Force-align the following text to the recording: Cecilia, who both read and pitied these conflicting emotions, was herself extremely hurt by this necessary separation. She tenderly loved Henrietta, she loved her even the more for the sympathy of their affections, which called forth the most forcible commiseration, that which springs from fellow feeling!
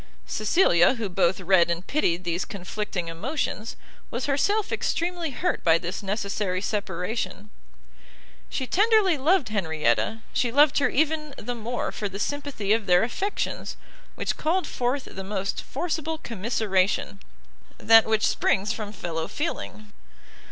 Cecilia, 0.25 0.95
who 0.95 1.09
both 1.09 1.39
read 1.39 1.69
and 1.69 1.85
pitied 1.85 2.23
these 2.23 2.43
conflicting 2.43 3.07
emotions, 3.07 3.75
was 4.09 4.25
herself 4.25 4.71
extremely 4.71 5.29
hurt 5.29 5.63
by 5.63 5.77
this 5.77 6.01
necessary 6.01 6.59
separation. 6.59 7.51
She 8.49 8.65
tenderly 8.65 9.15
loved 9.19 9.49
Henrietta, 9.49 10.21
she 10.33 10.51
loved 10.51 10.79
her 10.79 10.89
even 10.89 11.35
the 11.37 11.53
more 11.53 11.91
for 11.91 12.09
the 12.09 12.17
sympathy 12.17 12.73
of 12.73 12.87
their 12.87 13.03
affections, 13.03 13.77
which 14.15 14.37
called 14.37 14.65
forth 14.65 15.07
the 15.11 15.23
most 15.23 15.61
forcible 15.61 16.17
commiseration, 16.17 17.19
that 17.77 18.05
which 18.05 18.25
springs 18.25 18.73
from 18.73 18.91
fellow 18.91 19.27
feeling! 19.27 19.93